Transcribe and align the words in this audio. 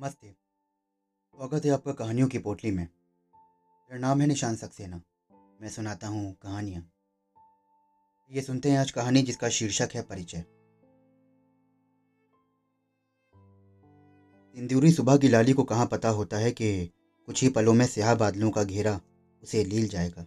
नमस्ते। 0.00 0.28
स्वागत 1.32 1.64
है 1.64 1.70
आपका 1.70 1.92
कहानियों 1.92 2.28
की 2.28 2.38
पोटली 2.38 2.70
में। 2.70 2.82
मेरा 2.82 3.98
नाम 3.98 4.20
है 4.20 4.26
निशान 4.26 4.56
सक्सेना। 4.56 5.00
मैं 5.60 5.68
सुनाता 5.68 6.08
हूँ 6.08 6.36
कहानियाँ। 6.42 6.82
ये 8.32 8.42
सुनते 8.42 8.70
हैं 8.70 8.78
आज 8.78 8.90
कहानी 8.90 9.22
जिसका 9.22 9.48
शीर्षक 9.48 9.88
है 9.94 10.02
परिचय। 10.02 10.44
इंदूरी 14.56 14.92
सुबह 14.92 15.16
की 15.16 15.28
लाली 15.28 15.52
को 15.52 15.64
कहाँ 15.64 15.86
पता 15.86 16.08
होता 16.08 16.36
है 16.36 16.52
कि 16.52 16.90
कुछ 17.26 17.42
ही 17.42 17.48
पलों 17.48 17.74
में 17.74 17.86
स्याह 17.86 18.14
बादलों 18.14 18.50
का 18.50 18.64
घेरा 18.64 19.00
उसे 19.42 19.64
लील 19.64 19.88
जाएगा। 19.88 20.22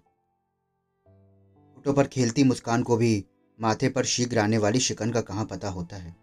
फ़ोटो 1.75 1.93
पर 1.93 2.07
खेलती 2.07 2.43
मुस्कान 2.43 2.83
को 2.83 2.97
भी 2.97 3.25
माथे 3.59 3.89
पर 3.89 4.05
शीघ्र 4.05 4.39
आने 4.39 4.57
वाली 4.57 4.79
शिकन 4.79 5.11
का 5.11 5.21
कहाँ 5.21 5.45
पता 5.45 5.69
होता 5.69 5.95
है। 5.95 6.15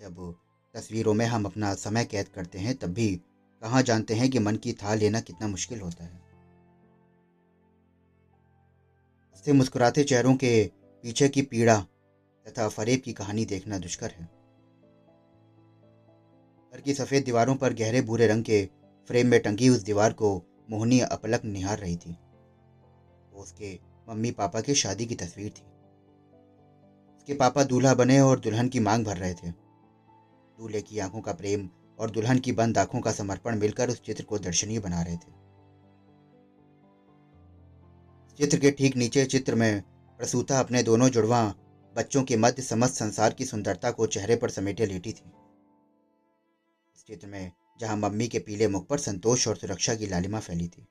जब 0.00 0.38
तस्वीरों 0.74 1.14
में 1.14 1.26
हम 1.26 1.44
अपना 1.44 1.74
समय 1.74 2.04
कैद 2.04 2.28
करते 2.28 2.58
हैं, 2.58 2.74
तब 2.74 2.88
भी 2.88 3.20
कहाँ 3.62 3.82
जानते 3.82 4.14
हैं 4.14 4.30
कि 4.30 4.38
मन 4.38 4.56
की 4.56 4.72
था 4.72 4.94
लेना 4.94 5.20
कितना 5.20 5.48
मुश्किल 5.48 5.80
होता 5.80 6.04
है। 6.04 6.28
से 9.44 9.52
मुस्कुराते 9.52 10.04
चेहरों 10.04 10.34
के 10.34 10.70
पीछे 11.02 11.28
की 11.28 11.42
पीड़ा 11.42 11.80
तथा 12.46 12.68
फरेब 12.68 13.00
की 13.00 13.12
कहानी 13.12 13.44
देखना 13.44 13.78
दुष्कर 13.78 14.10
है। 14.10 14.24
घर 16.72 16.80
की 16.80 16.94
सफ़ेद 16.94 17.24
दीवारों 17.24 17.56
पर 17.56 17.72
गहरे 17.72 18.00
भूरे 18.00 18.26
रंग 18.26 18.44
के 18.44 18.68
फ्रेम 19.08 19.26
में 19.26 19.40
टंगी 19.40 19.68
उस 19.68 19.82
दीवार 19.82 20.12
को 20.12 20.42
मोहनी 20.70 21.00
अपलक 21.00 21.44
निहार 21.44 21.78
रही 21.78 21.96
थी। 21.96 22.12
वो 23.32 23.42
उसके 23.42 23.78
मम्मी 24.08 24.30
पापा 24.30 24.60
की 24.60 24.74
शादी 24.74 25.06
की 25.06 25.14
तस्वीर 25.14 25.50
थी। 25.50 25.62
उसके 27.16 27.34
पापा 27.34 27.64
दूल्हा 27.64 27.94
बने 27.94 28.20
और 28.20 28.40
दुल्हन 28.40 28.68
की 28.68 28.80
मांग 28.80 29.04
भर 29.04 29.16
रहे 29.16 29.34
थे। 29.34 29.67
दूल्हे 30.58 30.82
की 30.82 30.98
आँखों 30.98 31.20
का 31.20 31.32
प्रेम 31.32 31.68
और 31.98 32.10
दुल्हन 32.10 32.38
की 32.38 32.52
बंद 32.52 32.78
आँखों 32.78 33.00
का 33.00 33.12
समर्पण 33.12 33.58
मिलकर 33.58 33.88
उस 33.88 34.02
चित्र 34.02 34.24
को 34.24 34.38
दर्शनीय 34.38 34.78
बना 34.78 35.02
रहे 35.02 35.16
थे। 35.16 35.36
चित्र 38.36 38.58
के 38.58 38.70
ठीक 38.70 38.96
नीचे 38.96 39.24
चित्र 39.24 39.54
में 39.54 39.82
प्रसूता 40.18 40.60
अपने 40.60 40.82
दोनों 40.82 41.08
जुड़वा 41.08 41.54
बच्चों 41.96 42.22
के 42.22 42.36
मध्य 42.36 42.62
समस्त 42.62 42.94
संसार 42.94 43.32
की 43.32 43.44
सुंदरता 43.44 43.90
को 43.90 44.06
चेहरे 44.06 44.36
पर 44.36 44.50
समेटे 44.50 44.86
लेटी 44.86 45.12
थी। 45.12 45.32
इस 46.96 47.04
चित्र 47.06 47.26
में 47.26 47.52
जहाँ 47.80 47.96
मम्मी 47.96 48.28
के 48.28 48.38
पीले 48.38 48.68
मुख 48.68 48.86
पर 48.86 48.98
संतोष 48.98 49.48
और 49.48 49.56
सुरक्षा 49.56 49.94
की 49.94 50.06
लालिमा 50.06 50.40
फैली 50.40 50.68
थी। 50.68 50.82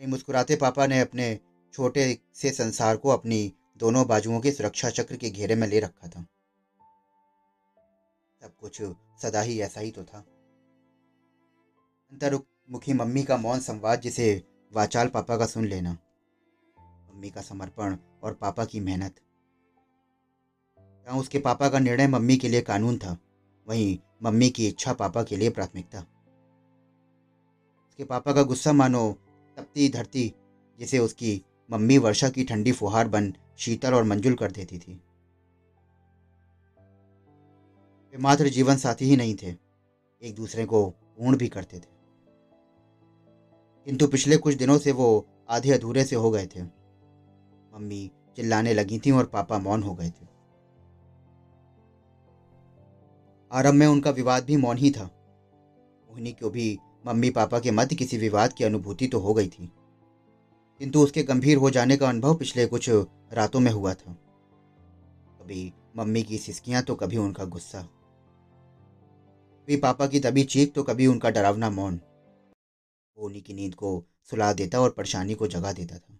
वहीं 0.00 0.08
मुस्कुराते 0.08 0.56
पापा 0.56 0.86
ने 0.86 1.00
अपने 1.00 1.38
छोटे 1.72 2.18
से 2.34 2.50
संसार 2.50 2.96
को 2.96 3.08
अपनी 3.08 3.52
दोनों 3.76 4.06
बाजुओं 4.06 4.40
के 4.40 4.52
सुरक्षा 4.52 4.90
चक्र 4.90 5.16
के 5.16 5.30
घेरे 5.30 5.54
में 5.54 5.68
ले 5.68 5.80
रखा 5.80 6.08
था। 6.08 6.26
सब 8.42 8.56
कुछ 8.56 8.82
सदा 9.22 9.40
ही 9.40 9.60
ऐसा 9.60 9.80
ही 9.80 9.90
तो 9.90 10.04
था। 10.04 10.18
अंतर्मुखी 12.12 12.92
मम्मी 12.92 13.22
का 13.22 13.36
मौन 13.36 13.60
संवाद 13.60 14.00
जिसे 14.00 14.42
वाचाल 14.72 15.08
पापा 15.08 15.36
का 15.36 15.46
सुन 15.46 15.66
लेना। 15.66 15.98
मम्मी 16.78 17.30
का 17.30 17.40
समर्पण 17.40 17.96
और 18.22 18.32
पापा 18.32 18.64
की 18.64 18.80
मेहनत। 18.80 19.20
जहाँ 20.78 21.20
उसके 21.20 21.38
पापा 21.38 21.68
का 21.68 21.78
निर्णय 21.78 22.06
मम्मी 22.06 22.36
के 22.36 22.48
लिए 22.48 22.60
कानून 22.60 22.98
था। 22.98 23.18
वहीं 23.68 23.98
मम्मी 24.22 24.50
की 24.50 24.68
इच्छा 24.68 24.92
पापा 24.92 25.22
के 25.22 25.36
लिए 25.36 25.50
प्राथमिकता। 25.50 26.00
उसके 27.88 28.04
पापा 28.04 28.32
का 28.32 28.42
गुस्सा 28.42 28.72
मानो 28.72 29.12
तपती 29.56 29.88
धरती 29.88 30.34
जिसे 30.78 30.98
उसकी 30.98 31.42
मम्मी 31.70 31.98
वर्षा 31.98 32.28
की 32.28 32.44
ठंडी 32.44 32.72
फुहार 32.72 33.08
बन 33.08 33.34
शीतल 33.58 33.94
और 33.94 34.04
मंजुल 34.04 34.34
कर 34.34 34.50
देती 34.50 34.78
थी। 34.78 35.00
वे 38.12 38.18
मात्र 38.18 38.48
जीवन 38.48 38.76
साथी 38.76 39.04
ही 39.04 39.16
नहीं 39.16 39.34
थे। 39.34 39.54
एक 40.22 40.34
दूसरे 40.34 40.64
को 40.64 40.90
पूर्ण 40.90 41.36
भी 41.36 41.48
करते 41.48 41.78
थे। 41.78 41.92
किंतु 43.84 44.06
पिछले 44.08 44.36
कुछ 44.36 44.54
दिनों 44.54 44.78
से 44.78 44.92
वो 44.92 45.26
आधे 45.48 45.70
अधूरे 45.70 46.04
से 46.04 46.16
हो 46.16 46.30
गए 46.30 46.46
थे। 46.46 46.62
मम्मी 47.74 48.10
चिल्लाने 48.36 48.74
लगी 48.74 48.98
थी 48.98 49.10
और 49.10 49.24
पापा 49.24 49.58
मौन 49.58 49.82
हो 49.82 49.94
गए 49.94 50.10
थे। 50.10 50.26
आरंभ 53.52 53.74
में 53.74 53.86
उनका 53.86 54.10
विवाद 54.10 54.44
भी 54.44 54.56
मौन 54.56 54.76
ही 54.76 54.90
था। 54.90 55.04
मोहिनी 56.10 56.32
को 56.32 56.50
भी 56.50 56.78
मम्मी 57.06 57.30
पापा 57.30 57.60
के 57.60 57.70
मध्य 57.70 57.96
किसी 57.96 58.18
विवाद 58.18 58.52
की 58.52 58.64
अनुभूति 58.64 59.06
तो 59.06 59.18
हो 59.18 59.34
गई 59.34 59.48
थी। 59.48 59.72
किंतु 60.78 61.00
उसके 61.00 61.22
गंभीर 61.22 61.56
हो 61.56 61.70
जाने 61.70 61.96
का 61.96 62.08
अनुभव 62.08 62.34
पिछले 62.34 62.66
कुछ 62.66 62.90
रातों 63.32 63.60
में 63.60 63.72
हुआ 63.72 63.94
था। 63.94 64.12
कभी 65.40 65.72
मम्मी 65.96 66.22
की 66.22 66.38
सिसकियाँ 66.38 66.82
तो 66.82 66.94
कभी 66.94 67.16
उनका 67.16 67.44
गुस्सा। 67.44 67.88
कभी 69.62 69.76
पापा 69.76 70.06
की 70.06 70.20
तभी 70.20 70.42
चीख 70.44 70.72
तो 70.74 70.82
कभी 70.82 71.06
उनका 71.06 71.30
डरावना 71.30 71.68
मौन। 71.70 72.00
वो 73.16 73.26
उन्हीं 73.26 73.42
की 73.42 73.54
नींद 73.54 73.74
को 73.74 73.90
सुला 74.30 74.52
देता 74.52 74.80
और 74.80 74.90
परेशानी 74.90 75.34
को 75.34 75.46
जगा 75.46 75.72
देता 75.72 75.98
था। 75.98 76.18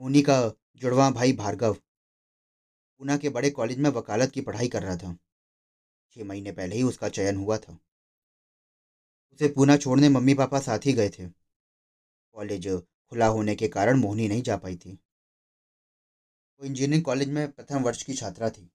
मोनी 0.00 0.22
का 0.22 0.36
जुड़वा 0.76 1.10
भाई 1.10 1.32
भार्गव 1.32 1.74
पूना 1.74 3.16
के 3.16 3.28
बड़े 3.28 3.50
कॉलेज 3.50 3.78
में 3.78 3.90
वकालत 3.90 4.30
की 4.30 4.40
पढ़ाई 4.40 4.68
कर 4.68 4.82
रहा 4.82 4.96
था। 4.96 5.12
छह 6.16 6.24
महीने 6.24 6.52
पहले 6.52 6.76
ही 6.76 6.82
उसका 6.82 7.08
चयन 7.08 7.36
हुआ 7.36 7.58
था। 7.58 7.78
उसे 9.32 9.48
पूना 9.48 9.76
छोड़ने 9.76 10.08
मम्मी 10.08 10.34
पापा 10.34 10.60
साथ 10.60 10.86
ही 10.86 10.92
गए 10.92 11.08
थे। 11.08 11.28
कॉलेज 12.36 12.68
खुला 12.68 13.26
होने 13.26 13.54
के 13.54 13.68
कारण 13.68 14.00
मोहनी 14.00 14.28
नहीं 14.28 14.42
जा 14.42 14.56
पाई 14.56 14.76
थी। 14.76 14.92
वो 14.92 16.66
इंजीनियरिंग 16.66 17.04
कॉलेज 17.04 17.28
में 17.28 17.50
प्रथम 17.52 17.82
वर्ष 17.82 18.02
की 18.02 18.14
छात्रा 18.14 18.50
थी। 18.50 18.70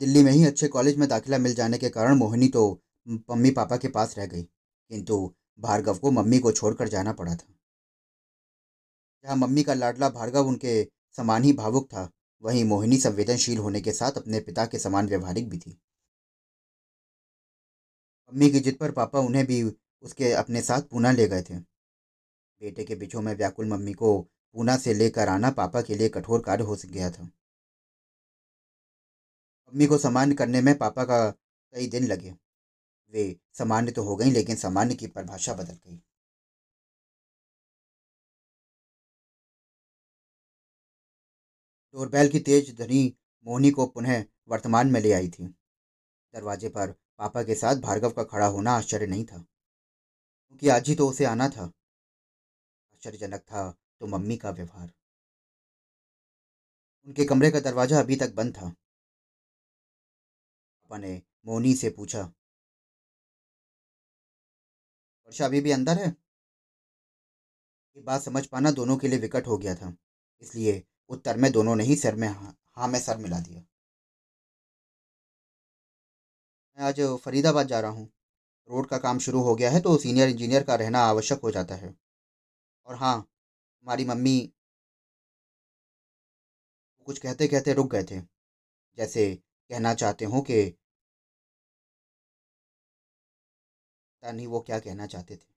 दिल्ली 0.00 0.22
में 0.22 0.32
ही 0.32 0.44
अच्छे 0.44 0.68
कॉलेज 0.68 0.96
में 0.96 1.08
दाखिला 1.08 1.38
मिल 1.38 1.54
जाने 1.54 1.78
के 1.78 1.88
कारण 1.88 2.14
मोहिनी 2.14 2.48
तो 2.48 2.82
मम्मी 3.08 3.50
पापा 3.50 3.76
के 3.76 3.88
पास 3.88 4.18
रह 4.18 4.26
गई। 4.26 4.42
किंतु 4.42 5.34
भार्गव 5.58 5.98
को 5.98 6.10
मम्मी 6.10 6.38
को 6.38 6.52
छोड़कर 6.52 6.88
जाना 6.88 7.12
पड़ा 7.12 7.36
था। 7.36 7.54
जहाँ 9.24 9.36
मम्मी 9.36 9.62
का 9.62 9.74
लाडला 9.74 10.08
भार्गव 10.08 10.46
उनके 10.46 10.88
समान 11.16 11.44
ही 11.44 11.52
भावुक 11.52 11.86
था, 11.86 12.10
वहीं 12.42 12.64
मोहिनी 12.64 12.96
संवेदनशील 12.96 13.58
होने 13.58 13.80
के 13.80 13.92
साथ 13.92 14.12
अपने 14.12 14.40
पिता 14.40 14.66
के 14.66 14.78
समान 14.78 15.08
व्यवहारिक 15.08 15.48
भी 15.48 15.58
थी। 15.58 15.80
मम्मी 18.32 18.50
की 18.50 18.60
जिद 18.60 18.76
पर 18.76 18.90
पापा 18.90 19.18
उन्हें 19.18 19.46
भी 19.46 19.62
उसके 20.02 20.32
अपने 20.32 20.62
साथ 20.62 20.82
पूना 20.82 21.12
ले 21.12 21.28
गए 21.28 21.42
थे। 21.42 21.54
बेटे 22.62 22.84
के 22.84 22.94
बिछो 22.94 23.20
में 23.20 23.36
व्याकुल 23.36 23.66
मम्मी 23.66 23.92
को 23.92 24.20
पूना 24.52 24.76
से 24.76 24.94
लेकर 24.94 25.28
आना 25.28 25.50
पापा 25.50 25.82
के 25.82 25.94
लिए 25.94 26.08
कठोर 26.08 26.40
कार्य 26.40 26.64
हो 26.64 26.76
गया 26.86 27.10
था। 27.10 27.30
मम्मी 29.72 29.86
को 29.86 29.98
सामान्य 29.98 30.34
करने 30.34 30.60
में 30.60 30.78
पापा 30.78 31.04
का 31.04 31.30
कई 31.30 31.86
दिन 31.86 32.06
लगे। 32.06 32.30
वे 33.12 33.40
सामान्य 33.52 33.92
तो 33.92 34.02
हो 34.02 34.16
गई, 34.16 34.30
लेकिन 34.30 34.56
सामान्य 34.56 34.94
की 34.94 35.06
परिभाषा 35.06 35.54
बदल 35.54 35.72
गई। 35.72 35.96
डोरबेल 41.94 42.28
की 42.28 42.40
तेज 42.40 42.76
ध्वनि 42.76 43.16
मोहनी 43.46 43.70
को 43.70 43.86
पुनः 43.86 44.24
वर्तमान 44.48 44.90
में 44.90 45.00
ले 45.00 45.12
आई 45.12 45.28
थी। 45.28 45.44
दरवाजे 46.34 46.68
पर 46.68 46.92
पापा 47.18 47.42
के 47.42 47.54
साथ 47.54 47.76
भार्गव 47.76 48.10
का 48.10 48.24
खड़ा 48.24 48.46
होना 48.46 48.72
आश्चर्य 48.72 49.06
नहीं 49.06 49.24
था। 49.24 49.38
क्योंकि 50.48 50.68
आज 50.68 50.88
ही 50.88 50.94
तो 50.94 51.08
उसे 51.08 51.24
आना 51.24 51.48
था। 51.48 51.64
आश्चर्यजनक 51.64 53.40
था 53.40 53.70
तो 54.00 54.06
मम्मी 54.06 54.36
का 54.36 54.50
व्यवहार। 54.50 54.92
उनके 57.06 57.24
कमरे 57.24 57.50
का 57.50 57.60
दरवाज़ा 57.60 58.00
अभी 58.00 58.16
तक 58.16 58.34
बंद 58.34 58.54
था। 58.54 58.74
पापा 60.92 60.98
ने 60.98 61.20
मोनी 61.46 61.74
से 61.74 61.90
पूछा। 61.90 62.22
वर्षा 65.28 65.44
अभी 65.46 65.60
भी 65.60 65.70
अंदर 65.70 65.98
है? 65.98 66.14
ये 67.96 68.02
बात 68.02 68.22
समझ 68.22 68.46
पाना 68.46 68.70
दोनों 68.70 68.96
के 68.98 69.08
लिए 69.08 69.18
विकट 69.18 69.46
हो 69.46 69.58
गया 69.58 69.74
था 69.74 69.92
इसलिए 70.42 70.82
उत्तर 71.10 71.36
में 71.36 71.50
दोनों 71.52 71.76
ने 71.76 71.84
ही 71.84 71.96
सर 71.96 72.14
में 72.14 72.28
हाँ, 72.28 72.56
हाँ 72.76 72.88
में 72.88 72.98
सर 73.00 73.16
मिला 73.18 73.38
दिया। 73.40 73.62
मैं 76.78 76.84
आज 76.86 77.00
फरीदाबाद 77.24 77.66
जा 77.66 77.80
रहा 77.80 77.90
हूँ। 77.90 78.08
रोड 78.68 78.86
का 78.86 78.98
काम 78.98 79.18
शुरू 79.18 79.40
हो 79.42 79.54
गया 79.54 79.70
है 79.70 79.80
तो 79.80 79.96
सीनियर 79.98 80.28
इंजीनियर 80.28 80.62
का 80.64 80.74
रहना 80.74 81.00
आवश्यक 81.06 81.40
हो 81.44 81.50
जाता 81.50 81.74
है। 81.74 81.94
और 82.88 82.94
हाँ 82.96 83.16
हमारी 83.18 84.04
मम्मी 84.04 84.36
कुछ 87.08 87.18
कहते 87.18 87.46
कहते 87.48 87.72
रुक 87.74 87.90
गए 87.90 88.04
थे 88.04 88.20
जैसे 88.98 89.34
कहना 89.70 89.94
चाहते 89.94 90.24
हो 90.24 90.40
कि 90.42 90.62
पता 94.22 94.32
नहीं 94.32 94.46
वो 94.46 94.60
क्या 94.60 94.78
कहना 94.80 95.06
चाहते 95.06 95.36
थे। 95.36 95.52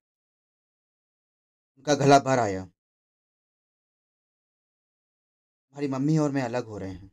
उनका 1.77 1.95
गला 1.95 2.19
भर 2.19 2.39
आया। 2.39 2.62
हमारी 5.71 5.88
मम्मी 5.88 6.17
और 6.17 6.31
मैं 6.31 6.41
अलग 6.41 6.65
हो 6.65 6.77
रहे 6.77 6.89
हैं। 6.89 7.07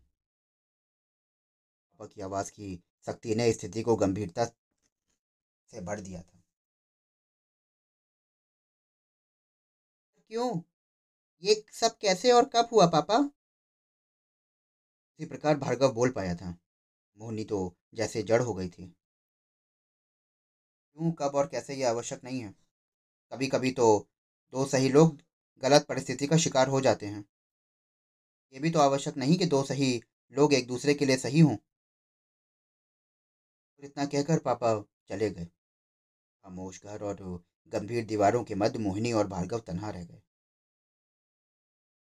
पापा 1.92 2.06
की 2.06 2.20
आवाज़ 2.20 2.52
की 2.52 2.82
सख्ती 3.06 3.34
ने 3.34 3.52
स्थिति 3.52 3.82
को 3.82 3.96
गंभीरता 3.96 4.44
से 5.70 5.80
बढ़ 5.80 6.00
दिया 6.00 6.22
था। 6.22 6.42
क्यों? 10.30 10.60
ये 11.42 11.64
सब 11.72 11.98
कैसे 11.98 12.32
और 12.32 12.44
कब 12.44 12.68
हुआ 12.72 12.86
पापा? 12.86 13.30
इसी 15.18 15.26
प्रकार 15.26 15.56
भार्गव 15.56 15.92
बोल 15.92 16.10
पाया 16.10 16.34
था। 16.34 16.58
मोहनी 17.18 17.44
तो 17.44 17.76
जैसे 17.94 18.22
जड़ 18.22 18.42
हो 18.42 18.54
गई 18.54 18.68
थी। 18.68 18.96
क्यों, 20.96 21.12
कब 21.12 21.34
और 21.34 21.46
कैसे 21.46 21.74
ये 21.74 21.84
आवश्यक 21.84 22.24
नहीं 22.24 22.40
है। 22.40 22.54
कभी 23.32 23.46
कभी 23.46 23.70
तो 23.70 24.08
दो 24.52 24.64
सही 24.64 24.88
लोग 24.88 25.18
गलत 25.62 25.86
परिस्थिति 25.88 26.26
का 26.26 26.36
शिकार 26.36 26.68
हो 26.68 26.80
जाते 26.80 27.06
हैं। 27.06 27.24
ये 28.54 28.60
भी 28.60 28.70
तो 28.70 28.78
आवश्यक 28.78 29.16
नहीं 29.16 29.36
कि 29.38 29.46
दो 29.46 29.62
सही 29.62 30.02
लोग 30.32 30.54
एक 30.54 30.66
दूसरे 30.66 30.94
के 30.94 31.06
लिए 31.06 31.16
सही 31.16 31.40
हों। 31.40 31.56
और 33.78 33.84
इतना 33.84 34.04
कहकर 34.04 34.38
पापा 34.38 34.84
चले 35.08 35.30
गए। 35.30 35.44
खामोश 35.44 36.80
घर 36.84 37.02
और 37.02 37.44
गंभीर 37.66 38.04
दीवारों 38.04 38.44
के 38.44 38.54
मध्य 38.54 38.78
मोहिनी 38.78 39.12
और 39.12 39.26
भार्गव 39.26 39.58
तन्हा 39.58 39.90
रह 39.90 40.04
गए। 40.04 40.22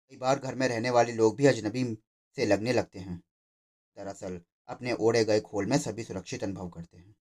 कई 0.10 0.18
बार 0.18 0.39
घर 0.39 0.56
में 0.56 0.68
रहने 0.68 0.89
वाले 0.89 1.13
लोग 1.13 1.36
भी 1.36 1.45
अजनबी 1.45 1.98
से 2.36 2.45
लगने 2.45 2.74
लगते 2.74 3.00
हैं। 3.00 3.22
दरअसल 3.98 4.42
अपने 4.68 4.94
ओढ़े 4.94 5.25
गए 5.25 5.39
खोल 5.39 5.66
में 5.66 5.78
सभी 5.78 6.04
सुरक्षित 6.04 6.44
अनुभव 6.44 6.69
करते 6.69 6.98
हैं। 6.98 7.16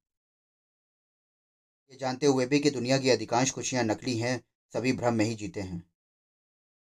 ये 1.91 1.97
जानते 1.97 2.27
हुए 2.27 2.47
भी 2.47 2.59
कि 2.61 2.71
दुनिया 2.71 2.99
की 2.99 3.11
अधिकांश 3.11 3.51
खुशियाँ 3.51 3.85
नकली 3.85 4.17
हैं, 4.19 4.41
सभी 4.75 4.93
भ्रम 4.93 5.15
में 5.15 5.25
ही 5.25 5.35
जीते 5.35 5.61
हैं। 5.61 5.83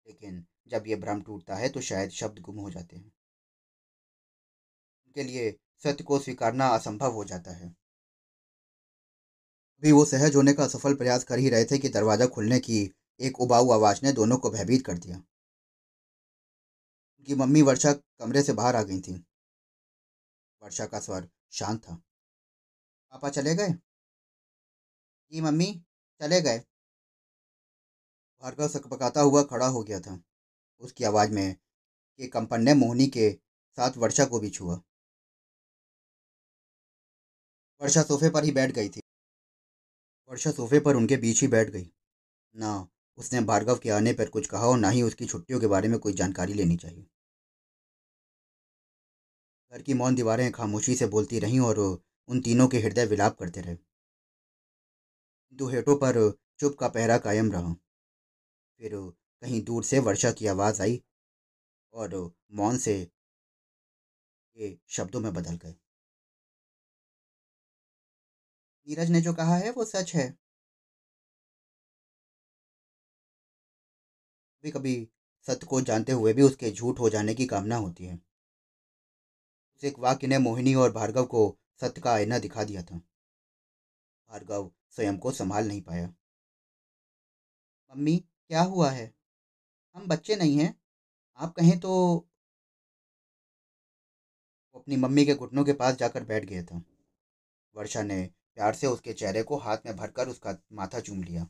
लेकिन 0.07 0.45
जब 0.67 0.83
ये 0.87 0.95
भ्रम 0.95 1.21
टूटता 1.21 1.55
है 1.55 1.69
तो 1.69 1.81
शायद 1.81 2.09
शब्द 2.09 2.39
गुम 2.39 2.55
हो 2.55 2.69
जाते 2.69 2.95
हैं। 2.95 3.11
उनके 5.05 5.23
लिए 5.23 5.51
सत्य 5.83 6.03
को 6.03 6.19
स्वीकारना 6.19 6.67
असंभव 6.67 7.11
हो 7.11 7.23
जाता 7.23 7.51
है। 7.51 7.75
अभी 9.81 9.91
वो 9.91 10.05
सहज 10.05 10.35
होने 10.35 10.53
का 10.53 10.67
सफल 10.67 10.93
प्रयास 10.93 11.23
कर 11.23 11.39
ही 11.39 11.49
रहे 11.49 11.65
थे 11.65 11.77
कि 11.77 11.89
दरवाज़ा 11.89 12.25
खुलने 12.25 12.59
की 12.59 12.93
एक 13.19 13.41
उबाऊ 13.41 13.71
आवाज़ 13.71 13.99
ने 14.03 14.11
दोनों 14.11 14.37
को 14.37 14.51
भयभीत 14.51 14.85
कर 14.85 14.97
दिया। 14.97 15.17
उनकी 17.17 17.35
मम्मी 17.35 17.61
वर्षा 17.61 17.93
कमरे 17.93 18.43
से 18.43 18.53
बाहर 18.53 18.75
आ 18.75 18.83
गई 18.83 18.99
थी। 18.99 19.25
वर्षा 20.61 20.85
का 20.85 20.99
स्वर 20.99 21.29
शांत 21.51 21.79
था। 21.79 21.95
पापा 23.13 23.29
चले 23.29 23.55
गए? 23.55 23.73
जी 25.35 25.41
मम्मी 25.41 25.83
चले 26.21 26.41
गए। 26.41 26.59
भार्गव 28.41 28.67
सकपकाता 28.67 29.21
हुआ 29.21 29.43
खड़ा 29.43 29.67
हो 29.67 29.83
गया 29.83 29.99
था। 29.99 30.23
उसकी 30.79 31.03
आवाज़ 31.03 31.31
में 31.31 31.55
के 32.17 32.27
कंपन 32.27 32.61
ने 32.61 32.73
मोहनी 32.73 33.07
के 33.07 33.31
साथ 33.77 33.97
वर्षा 33.97 34.25
को 34.25 34.39
भी 34.39 34.49
छुआ। 34.49 34.81
वर्षा 37.81 38.03
सोफे 38.03 38.29
पर 38.29 38.43
ही 38.43 38.51
बैठ 38.51 38.71
गई 38.71 38.89
थी। 38.89 39.01
वर्षा 40.29 40.51
सोफे 40.51 40.79
पर 40.79 40.95
उनके 40.95 41.17
बीच 41.17 41.41
ही 41.41 41.47
बैठ 41.47 41.69
गई। 41.69 41.91
ना 42.55 42.87
उसने 43.17 43.41
भार्गव 43.41 43.77
के 43.77 43.89
आने 43.89 44.13
पर 44.13 44.29
कुछ 44.29 44.47
कहा 44.47 44.67
और 44.67 44.77
ना 44.77 44.89
ही 44.89 45.01
उसकी 45.01 45.25
छुट्टियों 45.25 45.59
के 45.59 45.67
बारे 45.67 45.87
में 45.87 45.99
कोई 45.99 46.13
जानकारी 46.13 46.53
लेनी 46.53 46.77
चाहिए। 46.77 47.05
घर 49.71 49.81
की 49.81 49.93
मौन 49.93 50.15
दीवारें 50.15 50.51
खामोशी 50.51 50.95
से 50.95 51.07
बोलती 51.07 51.39
रहीं 51.39 51.59
और 51.59 51.79
उन 52.27 52.41
तीनों 52.41 52.67
के 52.67 52.79
हृदय 52.79 53.05
विलाप 53.05 53.37
करते 53.39 53.61
रहे। 53.61 53.94
हेठों 55.61 55.95
पर 55.95 56.37
चुप 56.59 56.75
का 56.79 56.87
पहरा 56.87 57.17
कायम 57.17 57.51
रहा। 57.51 57.73
फिर 58.79 58.91
कहीं 59.41 59.63
दूर 59.63 59.83
से 59.83 59.99
वर्षा 59.99 60.31
की 60.31 60.47
आवाज़ 60.47 60.81
आई 60.81 61.03
और 61.93 62.33
मौन 62.51 62.77
से 62.77 63.11
ये 64.57 64.79
शब्दों 64.87 65.19
में 65.19 65.33
बदल 65.33 65.55
गए। 65.55 65.75
नीरज 68.87 69.09
ने 69.09 69.21
जो 69.21 69.33
कहा 69.33 69.55
है, 69.55 69.71
वो 69.71 69.85
सच 69.85 70.15
है। 70.15 70.37
कभी 74.63 74.71
कभी 74.71 75.09
सत्य 75.47 75.67
को 75.67 75.81
जानते 75.81 76.11
हुए 76.11 76.33
भी 76.33 76.41
उसके 76.41 76.71
झूठ 76.71 76.99
हो 76.99 77.09
जाने 77.09 77.33
की 77.33 77.45
कामना 77.45 77.75
होती 77.75 78.05
है। 78.05 78.19
उस 79.75 79.83
एक 79.83 79.99
वाक्य 79.99 80.27
ने 80.27 80.37
मोहिनी 80.37 80.75
और 80.75 80.91
भार्गव 80.91 81.25
को 81.25 81.57
सत्य 81.81 82.01
का 82.01 82.13
आईना 82.13 82.39
दिखा 82.39 82.63
दिया 82.63 82.83
था। 82.83 82.97
भार्गव 84.29 84.71
स्वयं 84.95 85.17
को 85.17 85.31
संभाल 85.31 85.67
नहीं 85.67 85.81
पाया। 85.81 86.07
मम्मी, 87.91 88.17
क्या 88.47 88.61
हुआ 88.61 88.89
है? 88.91 89.13
हम 89.95 90.07
बच्चे 90.07 90.35
नहीं 90.35 90.57
हैं। 90.57 90.73
आप 91.37 91.53
कहें 91.53 91.79
तो 91.79 91.91
वो 94.73 94.79
अपनी 94.79 94.95
मम्मी 94.95 95.25
के 95.25 95.35
घुटनों 95.35 95.65
के 95.65 95.73
पास 95.73 95.95
जाकर 95.95 96.23
बैठ 96.23 96.45
गया 96.45 96.63
था। 96.63 96.81
वर्षा 97.75 98.01
ने 98.01 98.29
प्यार 98.55 98.73
से 98.73 98.87
उसके 98.87 99.13
चेहरे 99.13 99.43
को 99.43 99.57
हाथ 99.57 99.77
में 99.85 99.95
भरकर 99.95 100.27
उसका 100.27 100.57
माथा 100.71 100.99
चूम 100.99 101.23
लिया। 101.23 101.43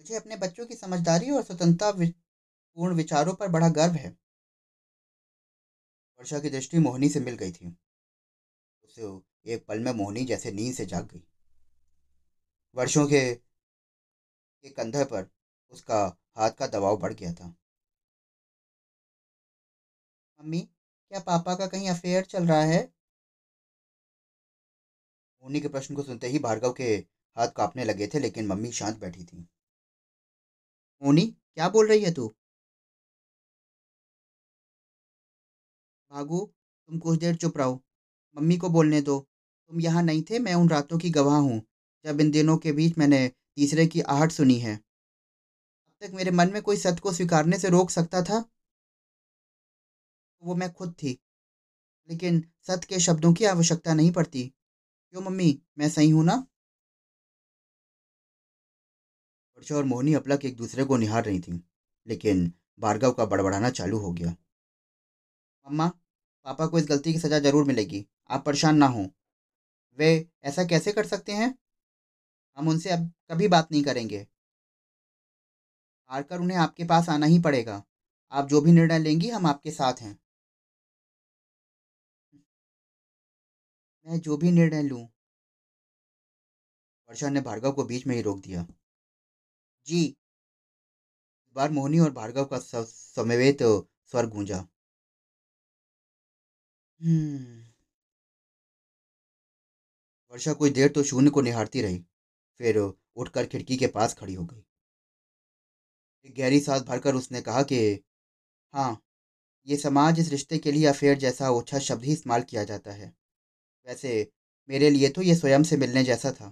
मुझे 0.00 0.16
अपने 0.16 0.36
बच्चों 0.36 0.66
की 0.66 0.74
समझदारी 0.74 1.30
और 1.30 1.42
स्वतंत्रता 1.42 1.92
पूर्ण 2.76 2.94
विचारों 2.94 3.34
पर 3.34 3.48
बड़ा 3.48 3.68
गर्व 3.68 3.92
है। 3.92 4.10
वर्षा 6.18 6.40
की 6.40 6.50
दृष्टि 6.50 6.78
मोहनी 6.78 7.08
से 7.08 7.20
मिल 7.20 7.34
गई 7.34 7.52
थी। 7.52 7.76
उसे 8.84 9.31
एक 9.46 9.66
पल 9.66 9.80
में 9.80 9.92
मोहनी 9.92 10.24
जैसे 10.24 10.52
नींद 10.52 10.74
से 10.74 10.86
जाग 10.86 11.06
गई। 11.06 11.22
वर्षों 12.74 13.06
के 13.06 13.34
के 14.64 14.70
कंधे 14.70 15.04
पर 15.04 15.30
उसका 15.70 16.18
हाथ 16.36 16.50
का 16.50 16.66
दबाव 16.66 16.96
बढ़ 16.96 17.12
गया 17.12 17.32
था। 17.32 17.54
मम्मी 20.40 20.60
क्या 20.60 21.20
पापा 21.20 21.54
का 21.54 21.66
कहीं 21.66 21.90
अफेयर 21.90 22.24
चल 22.24 22.46
रहा 22.46 22.62
है? 22.62 22.92
मोहनी 25.42 25.60
के 25.60 25.68
प्रश्न 25.68 25.94
को 25.94 26.02
सुनते 26.02 26.26
ही 26.26 26.38
भार्गव 26.38 26.72
के 26.72 26.94
हाथ 27.36 27.48
कांपने 27.48 27.84
लगे 27.84 28.06
थे 28.06 28.18
लेकिन 28.18 28.46
मम्मी 28.46 28.72
शांत 28.72 28.98
बैठी 28.98 29.24
थी। 29.24 29.48
मोनी 31.02 31.26
क्या 31.54 31.68
बोल 31.68 31.88
रही 31.88 32.04
है 32.04 32.12
तू? 32.14 32.34
भागू 36.10 36.54
तुम 36.86 36.98
कुछ 36.98 37.18
देर 37.18 37.36
चुप 37.36 37.56
रहो। 37.56 37.82
मम्मी 38.36 38.56
को 38.56 38.68
बोलने 38.68 39.00
दो। 39.00 39.28
तुम 39.72 39.80
यहाँ 39.80 40.02
नहीं 40.02 40.22
थे, 40.22 40.38
मैं 40.38 40.54
उन 40.54 40.68
रातों 40.68 40.96
की 40.98 41.10
गवाह 41.10 41.36
हूँ, 41.38 41.60
जब 42.04 42.20
इन 42.20 42.30
दिनों 42.30 42.56
के 42.58 42.72
बीच 42.72 42.96
मैंने 42.98 43.28
तीसरे 43.28 43.86
की 43.86 44.00
आहट 44.02 44.32
सुनी 44.32 44.58
है। 44.58 44.74
अब 44.74 45.94
तक 46.02 46.14
मेरे 46.14 46.30
मन 46.30 46.50
में 46.52 46.60
कोई 46.62 46.76
सत्य 46.76 47.00
को 47.02 47.12
स्वीकारने 47.12 47.58
से 47.58 47.68
रोक 47.70 47.90
सकता 47.90 48.22
था? 48.22 48.44
वो 50.42 50.54
मैं 50.54 50.72
खुद 50.72 50.92
थी, 50.94 51.18
लेकिन 52.08 52.42
सत्य 52.66 52.86
के 52.88 52.98
शब्दों 53.00 53.32
की 53.32 53.44
आवश्यकता 53.44 53.94
नहीं 53.94 54.10
पड़ती। 54.12 54.44
क्यों 54.44 55.22
मम्मी, 55.22 55.58
मैं 55.78 55.88
सही 55.88 56.10
हूँ 56.10 56.24
ना? 56.24 56.34
वर्षा 59.58 59.76
और 59.76 59.84
मोहनी 59.84 60.14
अपलक 60.14 60.44
एक 60.44 60.56
दूसरे 60.56 60.84
को 60.84 60.96
निहार 60.96 61.24
रही 61.24 61.40
थी, 61.40 61.62
लेकिन 62.06 62.52
भार्गव 62.80 63.12
का 63.12 63.24
बड़बड़ाना 63.26 63.70
चालू 63.70 63.98
हो 63.98 64.12
गया। 64.12 64.34
मम्मा, 65.66 65.88
पापा 66.46 66.66
को 66.66 66.78
इस 66.78 66.86
गलती 66.88 67.12
की 67.12 67.18
सज़ा 67.18 67.38
ज़रूर 67.40 67.64
मिलेगी, 67.64 68.04
आप 68.30 68.44
परेशान 68.46 68.76
ना 68.76 68.86
हो। 68.88 69.08
वे 69.98 70.28
ऐसा 70.44 70.64
कैसे 70.64 70.92
कर 70.92 71.06
सकते 71.06 71.32
हैं? 71.32 71.58
हम 72.56 72.68
उनसे 72.68 72.90
अब 72.90 73.12
कभी 73.30 73.48
बात 73.48 73.72
नहीं 73.72 73.82
करेंगे। 73.84 74.26
हारकर 76.10 76.38
उन्हें 76.38 76.58
आपके 76.58 76.84
पास 76.84 77.08
आना 77.08 77.26
ही 77.26 77.38
पड़ेगा। 77.38 77.82
आप 78.32 78.48
जो 78.48 78.60
भी 78.60 78.72
निर्णय 78.72 78.98
लेंगी, 78.98 79.28
हम 79.30 79.46
आपके 79.46 79.70
साथ 79.70 79.94
हैं। 80.00 80.18
मैं 84.06 84.20
जो 84.20 84.36
भी 84.36 84.50
निर्णय 84.50 84.82
लूँ। 84.82 85.08
वर्षा 87.08 87.28
ने 87.28 87.40
भार्गव 87.40 87.72
को 87.72 87.84
बीच 87.84 88.06
में 88.06 88.14
ही 88.16 88.22
रोक 88.22 88.40
दिया। 88.40 88.66
जी। 89.86 90.16
इस 91.46 91.52
बार 91.56 91.70
मोहनी 91.70 91.98
और 91.98 92.10
भार्गव 92.10 92.44
का 92.44 92.58
समवेत 92.84 93.62
स्वर 94.06 94.26
गूंजा। 94.26 94.66
हम्म। 97.00 97.71
वर्षा 100.32 100.52
कुछ 100.52 100.72
देर 100.72 100.88
तो 100.88 101.02
शून्य 101.02 101.30
को 101.30 101.40
निहारती 101.40 101.82
रही, 101.82 101.98
फिर 102.60 102.78
उठकर 102.78 103.46
खिड़की 103.46 103.76
के 103.76 103.86
पास 103.86 104.14
खड़ी 104.14 104.34
हो 104.34 104.44
गई। 104.44 104.62
एक 106.26 106.34
गहरी 106.34 106.60
सांस 106.60 106.82
भरकर 106.82 107.14
उसने 107.14 107.40
कहा 107.42 107.62
कि 107.62 107.78
हाँ 108.74 109.02
ये 109.66 109.76
समाज 109.76 110.20
इस 110.20 110.30
रिश्ते 110.30 110.58
के 110.58 110.72
लिए 110.72 110.86
अफेयर 110.86 111.18
जैसा 111.18 111.50
ओछा 111.50 111.78
शब्द 111.78 112.04
ही 112.04 112.12
इस्तेमाल 112.12 112.42
किया 112.42 112.64
जाता 112.64 112.92
है। 112.92 113.12
वैसे, 113.86 114.30
मेरे 114.68 114.90
लिए 114.90 115.08
तो 115.08 115.22
ये 115.22 115.34
स्वयं 115.34 115.62
से 115.62 115.76
मिलने 115.76 116.04
जैसा 116.04 116.32
था। 116.32 116.48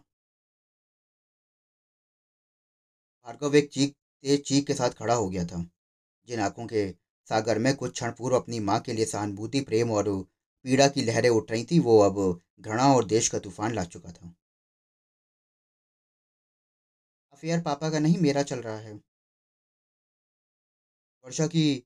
भार्गव 3.27 3.57
एक 3.57 3.69
चीख, 3.73 3.95
तेज 4.25 4.43
चीख 4.43 4.67
के 4.67 4.75
साथ 4.75 4.91
खड़ा 4.91 5.15
हो 5.15 5.29
गया 5.29 5.45
था। 5.45 5.65
जिन 6.29 6.41
आँखों 6.41 6.67
के 6.67 6.91
सागर 7.29 7.59
में 7.59 7.75
कुछ 7.77 7.93
क्षण 7.93 8.13
पूर्व 8.13 8.37
अपनी 8.37 8.61
माँ 8.61 8.79
के 8.81 8.93
लिए 8.93 9.05
सहानुभूति, 9.05 9.61
प्रेम 9.61 9.91
और 9.91 10.09
पीड़ा 10.65 10.89
की 10.89 11.03
लहरें 11.03 11.29
उठ 11.31 11.51
रही 11.51 11.65
थी, 11.65 11.79
वो 11.79 11.99
अब 12.01 12.41
घृणा 12.61 12.93
और 12.95 13.05
देश 13.05 13.29
का 13.29 13.39
तूफ़ान 13.39 13.75
ला 13.75 13.85
चुका 13.85 14.13
था। 14.13 14.35
अफेयर 17.33 17.61
पापा 17.63 17.91
का 17.91 17.99
नहीं, 17.99 18.19
मेरा 18.19 18.43
चल 18.43 18.61
रहा 18.61 18.79
है। 18.79 18.95
वर्षा 21.25 21.47
की 21.47 21.83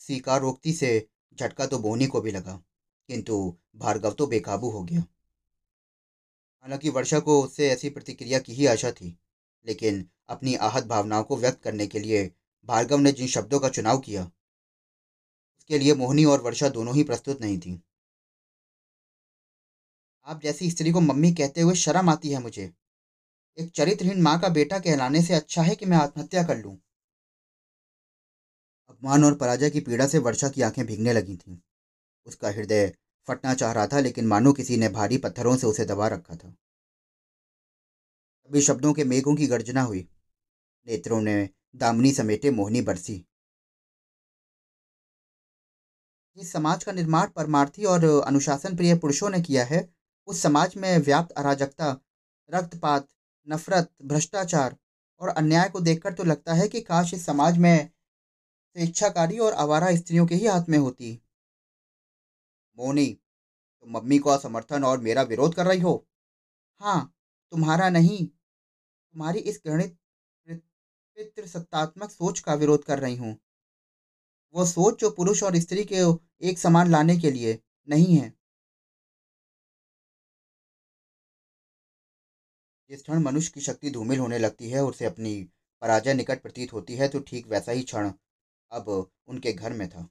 स्वीकारोक्ति 0.00 0.72
से 0.72 1.08
झटका 1.38 1.66
तो 1.66 1.78
बोनी 1.78 2.06
को 2.06 2.20
भी 2.20 2.30
लगा, 2.30 2.62
किंतु 3.08 3.56
भार्गव 3.76 4.12
तो 4.12 4.26
बेकाबू 4.26 4.70
हो 4.70 4.82
गया। 4.84 5.00
हालाँकि 6.64 6.90
वर्षा 6.90 7.18
को 7.20 7.40
उससे 7.42 7.68
ऐसी 7.70 7.90
प्रतिक्रिया 7.90 8.38
की 8.38 8.52
ही 8.52 8.66
आशा 8.66 8.90
थी, 8.92 9.16
लेकिन 9.66 10.04
अपनी 10.28 10.54
आहत 10.54 10.84
भावनाओं 10.84 11.24
को 11.24 11.36
व्यक्त 11.36 11.62
करने 11.62 11.86
के 11.86 11.98
लिए 11.98 12.30
भार्गव 12.68 12.98
ने 12.98 13.12
जिन 13.12 13.26
शब्दों 13.28 13.60
का 13.60 13.68
चुनाव 13.68 13.98
किया, 13.98 14.24
उसके 15.58 15.78
लिए 15.78 15.94
मोहनी 15.94 16.24
और 16.24 16.42
वर्षा 16.42 16.68
दोनों 16.68 16.94
ही 16.94 17.02
प्रस्तुत 17.04 17.40
नहीं 17.40 17.58
थी। 17.58 17.82
आप 20.26 20.42
जैसी 20.42 20.70
स्त्री 20.70 20.92
को 20.92 21.00
मम्मी 21.00 21.34
कहते 21.34 21.60
हुए 21.60 21.74
शर्म 21.74 22.08
आती 22.10 22.30
है 22.30 22.38
मुझे। 22.38 22.74
एक 23.58 23.70
चरित्रहीन 23.70 24.22
माँ 24.22 24.40
का 24.40 24.48
बेटा 24.48 24.78
कहलाने 24.78 25.22
से 25.22 25.34
अच्छा 25.34 25.62
है 25.62 25.74
कि 25.76 25.86
मैं 25.86 25.96
आत्महत्या 25.96 26.42
कर 26.42 26.56
लूँ? 26.56 26.78
अपमान 28.88 29.24
और 29.24 29.34
पराजय 29.34 29.70
की 29.70 29.80
पीड़ा 29.80 30.06
से 30.06 30.18
वर्षा 30.18 30.48
की 30.48 30.62
आँखें 30.62 30.86
भीगने 30.86 31.12
लगी 31.12 31.36
थीं। 31.36 31.58
उसका 32.26 32.50
हृदय 32.50 32.94
फटना 33.28 33.54
चाह 33.54 33.72
रहा 33.72 33.86
था, 33.86 34.00
लेकिन 34.00 34.26
मानो 34.26 34.52
किसी 34.52 34.76
ने 34.76 34.88
भारी 34.88 35.18
पत्थरों 35.18 35.56
से 35.56 35.66
उसे 35.66 35.84
दबा 35.84 36.08
रखा 36.08 36.36
था। 36.36 36.50
तभी 38.46 38.60
शब्दों 38.60 38.92
के 38.92 39.04
मेघों 39.04 39.34
की 39.34 39.46
गर्जना 39.46 39.82
हुई। 39.82 40.08
नेत्रों 40.86 41.20
ने 41.20 41.50
दामनी 41.76 42.12
समेटे 42.12 42.50
मोहनी 42.50 42.82
बरसी। 42.82 43.26
जिस 46.36 46.52
समाज 46.52 46.84
का 46.84 46.92
निर्माण 46.92 47.28
परमार्थी 47.28 47.84
और 47.84 48.04
अनुशासन 48.26 48.76
प्रिय 48.76 48.98
पुरुषों 48.98 49.30
ने 49.30 49.40
किया 49.40 49.64
है। 49.64 49.95
उस 50.28 50.42
समाज 50.42 50.76
में 50.76 50.98
व्याप्त 50.98 51.32
अराजकता, 51.32 51.90
रक्तपात, 52.50 53.08
नफरत, 53.48 53.90
भ्रष्टाचार 54.04 54.76
और 55.20 55.28
अन्याय 55.28 55.68
को 55.68 55.80
देखकर 55.80 56.12
तो 56.12 56.24
लगता 56.24 56.54
है 56.54 56.68
कि 56.68 56.80
काश 56.80 57.14
इस 57.14 57.26
समाज 57.26 57.58
में 57.58 57.90
स्वेच्छाकारी 58.76 59.38
और 59.38 59.52
आवारा 59.54 59.94
स्त्रियों 59.96 60.26
के 60.26 60.34
ही 60.34 60.46
हाथ 60.46 60.68
में 60.68 60.78
होती। 60.78 61.12
मोनी, 62.78 63.06
तुम 63.06 63.92
मम्मी 63.92 64.18
का 64.18 64.36
समर्थन 64.36 64.84
और 64.84 65.00
मेरा 65.00 65.22
विरोध 65.22 65.54
कर 65.54 65.66
रही 65.66 65.80
हो। 65.80 66.06
हाँ 66.80 67.14
तुम्हारा 67.52 67.88
नहीं, 67.88 68.26
तुम्हारी 68.26 69.38
इस 69.38 69.60
गणित 69.66 69.96
पितृसत्तात्मक 70.48 72.10
सोच 72.10 72.40
का 72.40 72.54
विरोध 72.54 72.84
कर 72.84 72.98
रही 72.98 73.16
हूँ। 73.16 73.36
वो 74.54 74.64
सोच 74.66 75.00
जो 75.00 75.10
पुरुष 75.10 75.42
और 75.42 75.56
स्त्री 75.56 75.84
के 75.84 76.02
एक 76.48 76.58
समान 76.58 76.90
लाने 76.90 77.16
के 77.16 77.30
लिए 77.30 77.58
नहीं 77.88 78.16
है। 78.16 78.32
जिस 82.90 83.02
क्षण 83.02 83.22
मनुष्य 83.22 83.50
की 83.54 83.60
शक्ति 83.60 83.90
धूमिल 83.90 84.18
होने 84.18 84.38
लगती 84.38 84.70
है 84.70 84.82
और 84.84 84.90
उसे 84.90 85.04
अपनी 85.04 85.34
पराजय 85.82 86.14
निकट 86.14 86.42
प्रतीत 86.42 86.72
होती 86.72 86.94
है 86.96 87.08
तो 87.08 87.20
ठीक 87.20 87.46
वैसा 87.46 87.72
ही 87.72 87.82
क्षण 87.82 88.10
अब 88.72 88.88
उनके 89.28 89.52
घर 89.52 89.72
में 89.72 89.88
था। 89.88 90.08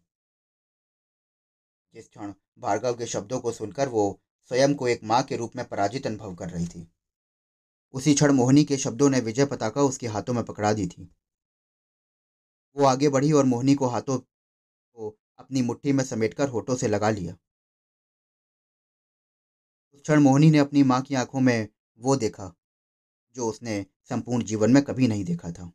जिस 1.93 2.07
क्षण 2.09 2.33
भार्गव 2.59 2.93
के 2.93 3.05
शब्दों 3.05 3.39
को 3.39 3.51
सुनकर 3.51 3.89
वो 3.89 4.21
स्वयं 4.51 4.75
को 4.75 4.87
एक 4.87 5.03
माँ 5.03 5.23
के 5.23 5.35
रूप 5.35 5.55
में 5.55 5.65
पराजित 5.65 6.07
अनुभव 6.07 6.35
कर 6.35 6.49
रही 6.49 6.67
थी। 6.67 6.87
उसी 7.93 8.13
क्षण 8.13 8.31
मोहिनी 8.31 8.63
के 8.63 8.77
शब्दों 8.77 9.09
ने 9.09 9.19
विजय 9.19 9.45
पताका 9.45 9.81
उसके 9.81 10.07
हाथों 10.07 10.33
में 10.33 10.43
पकड़ा 10.43 10.73
दी 10.73 10.87
थी। 10.87 11.09
वो 12.75 12.85
आगे 12.85 13.09
बढ़ी 13.09 13.31
और 13.31 13.45
मोहिनी 13.45 13.75
को 13.75 13.87
हाथों 13.87 14.17
को 14.19 15.17
अपनी 15.37 15.61
मुट्ठी 15.61 15.91
में 15.91 16.03
समेटकर 16.03 16.49
होठों 16.49 16.75
से 16.75 16.87
लगा 16.87 17.09
लिया। 17.09 17.35
उस 19.93 20.01
क्षण 20.01 20.19
मोहिनी 20.19 20.51
ने 20.51 20.57
अपनी 20.57 20.83
माँ 20.83 21.01
की 21.01 21.15
आँखों 21.15 21.39
में 21.39 21.67
वो 21.99 22.15
देखा। 22.15 22.55
जो 23.35 23.49
उसने 23.49 23.85
संपूर्ण 24.09 24.43
जीवन 24.43 24.71
में 24.71 24.83
कभी 24.83 25.07
नहीं 25.07 25.25
देखा 25.25 25.51
था। 25.51 25.71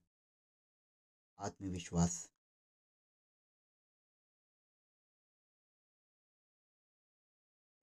आत्मविश्वास। 1.39 2.29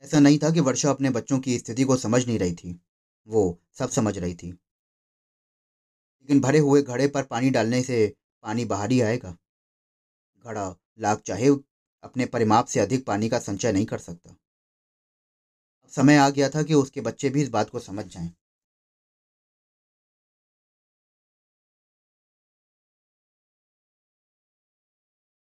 ऐसा 0.04 0.20
नहीं 0.20 0.40
था 0.40 0.50
कि 0.52 0.60
वर्षा 0.60 0.90
अपने 0.90 1.10
बच्चों 1.10 1.40
की 1.40 1.60
स्थिति 1.60 1.84
को 1.84 1.98
समझ 1.98 2.28
नहीं 2.28 2.40
रही 2.40 2.54
थी। 2.56 2.80
वो 3.28 3.60
सब 3.80 3.90
समझ 3.90 4.18
रही 4.18 4.36
थी। 4.36 4.58
लेकिन 6.22 6.40
भरे 6.42 6.60
हुए 6.60 6.82
घड़े 6.82 7.08
पर 7.08 7.24
पानी 7.24 7.50
डालने 7.50 7.84
से 7.84 8.14
पानी 8.44 8.66
बाहर 8.66 8.92
ही 8.92 9.02
आएगा। 9.02 9.38
घड़ा 10.46 10.76
लाख 11.00 11.22
चाहे 11.22 11.48
अपने 12.04 12.26
परिमाप 12.26 12.66
से 12.66 12.80
अधिक 12.80 13.06
पानी 13.06 13.30
का 13.30 13.40
संचय 13.40 13.72
नहीं 13.72 13.86
कर 13.86 13.98
सकता। 13.98 14.36
अब 15.84 15.90
समय 15.90 16.18
आ 16.18 16.30
गया 16.30 16.50
था 16.50 16.64
कि 16.64 16.74
उसके 16.74 17.02
बच्चे 17.02 17.30
भी 17.30 17.42
इस 17.42 17.50
बात 17.50 17.70
को 17.70 17.80
समझ 17.80 18.06
जाएँ। 18.06 18.32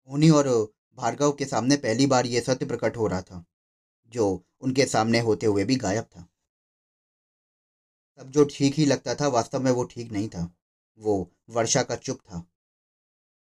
मोनी 0.09 0.29
और 0.29 0.47
भार्गव 0.97 1.31
के 1.31 1.45
सामने 1.45 1.75
पहली 1.77 2.05
बार 2.07 2.25
यह 2.25 2.41
सत्य 2.41 2.65
प्रकट 2.65 2.97
हो 2.97 3.07
रहा 3.07 3.21
था, 3.21 3.43
जो 4.13 4.25
उनके 4.61 4.85
सामने 4.85 5.19
होते 5.19 5.45
हुए 5.45 5.63
भी 5.63 5.75
गायब 5.75 6.03
था। 6.03 6.27
सब 8.19 8.29
जो 8.31 8.43
ठीक 8.45 8.73
ही 8.73 8.85
लगता 8.85 9.15
था, 9.15 9.27
वास्तव 9.27 9.59
में 9.59 9.71
वो 9.71 9.83
ठीक 9.83 10.11
नहीं 10.11 10.29
था। 10.29 10.51
वो 10.99 11.15
वर्षा 11.49 11.83
का 11.83 11.95
चुप 11.95 12.19
था, 12.21 12.43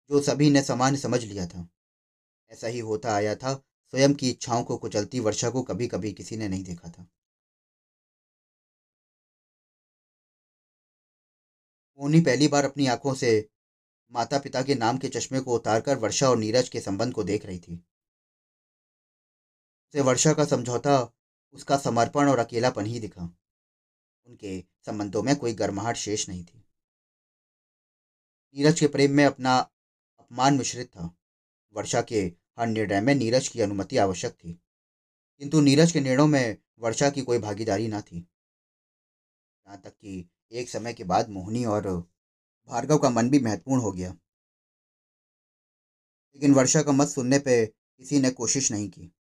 जो 0.09 0.21
सभी 0.21 0.49
ने 0.49 0.61
समान 0.61 0.95
समझ 0.95 1.23
लिया 1.23 1.47
था। 1.47 1.67
ऐसा 2.51 2.67
ही 2.67 2.79
होता 2.79 3.13
आया 3.15 3.35
था, 3.35 3.53
स्वयं 3.93 4.13
की 4.13 4.29
इच्छाओं 4.29 4.63
को 4.63 4.77
कुचलती 4.77 5.19
वर्षा 5.19 5.49
को 5.49 5.63
कभी 5.63 5.87
कभी 5.87 6.11
किसी 6.13 6.37
ने 6.37 6.47
नहीं 6.47 6.63
देखा 6.63 6.89
था। 6.89 7.07
मोनी 11.99 12.19
पहली 12.21 12.47
बार 12.47 12.65
अपनी 12.65 12.87
आँखों 12.87 13.13
से 13.13 13.29
माता 14.13 14.39
पिता 14.39 14.61
के 14.61 14.75
नाम 14.75 14.97
के 14.97 15.09
चश्मे 15.09 15.39
को 15.39 15.55
उतारकर 15.55 15.97
वर्षा 15.97 16.29
और 16.29 16.37
नीरज 16.37 16.69
के 16.69 16.81
संबंध 16.81 17.13
को 17.13 17.23
देख 17.23 17.45
रही 17.45 17.59
थी। 17.59 17.75
उसे 19.89 20.01
वर्षा 20.01 20.33
का 20.33 20.45
समझौता, 20.45 21.13
उसका 21.53 21.77
समर्पण 21.77 22.29
और 22.29 22.39
अकेलापन 22.39 22.85
ही 22.85 22.99
दिखा। 22.99 23.37
उनके 24.25 24.63
संबंधों 24.85 25.23
में 25.23 25.35
कोई 25.35 25.53
गर्माहट 25.53 25.95
शेष 25.95 26.29
नहीं 26.29 26.45
थी। 26.45 26.65
नीरज 28.57 28.79
के 28.79 28.87
प्रेम 28.87 29.11
में 29.11 29.25
अपना 29.25 29.57
अपमान 30.19 30.57
मिश्रित 30.57 30.87
था। 30.87 31.17
वर्षा 31.73 32.01
के 32.01 32.33
हर 32.59 32.67
निर्णय 32.67 33.01
में 33.01 33.15
नीरज 33.15 33.47
की 33.47 33.61
अनुमति 33.61 33.97
आवश्यक 33.97 34.33
थी। 34.33 34.61
किंतु 35.37 35.61
नीरज 35.61 35.91
के 35.91 35.99
निर्णयों 35.99 36.27
में 36.27 36.57
वर्षा 36.79 37.09
की 37.09 37.21
कोई 37.21 37.39
भागीदारी 37.39 37.87
न 37.87 38.01
थी। 38.01 38.17
यहाँ 39.67 39.81
तक 39.81 39.89
कि 39.89 40.29
एक 40.51 40.69
समय 40.69 40.93
के 40.93 41.03
बाद 41.03 41.29
मोहनी 41.29 41.65
और 41.65 42.12
भार्गव 42.67 42.97
का 42.97 43.09
मन 43.09 43.29
भी 43.29 43.39
महत्वपूर्ण 43.39 43.81
हो 43.81 43.91
गया। 43.91 44.09
लेकिन 46.33 46.53
वर्षा 46.53 46.81
का 46.81 46.91
मत 46.91 47.07
सुनने 47.07 47.39
पे 47.39 47.65
किसी 47.65 48.19
ने 48.19 48.29
कोशिश 48.31 48.71
नहीं 48.71 48.89
की। 48.89 49.13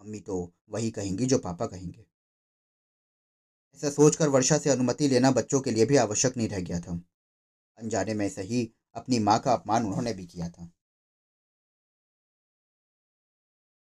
मम्मी 0.00 0.20
तो 0.20 0.52
वही 0.68 0.90
कहेंगी 0.90 1.26
जो 1.26 1.38
पापा 1.38 1.66
कहेंगे। 1.66 2.06
ऐसा 3.74 3.90
सोचकर 3.90 4.28
वर्षा 4.28 4.58
से 4.58 4.70
अनुमति 4.70 5.08
लेना 5.08 5.30
बच्चों 5.30 5.60
के 5.60 5.70
लिए 5.70 5.86
भी 5.86 5.96
आवश्यक 5.96 6.36
नहीं 6.36 6.48
रह 6.48 6.60
गया 6.60 6.80
था। 6.80 7.00
अनजाने 7.78 8.14
में 8.14 8.28
सही 8.28 8.72
अपनी 8.94 9.18
माँ 9.18 9.38
का 9.38 9.52
अपमान 9.52 9.86
उन्होंने 9.86 10.14
भी 10.14 10.26
किया 10.26 10.48
था। 10.48 10.72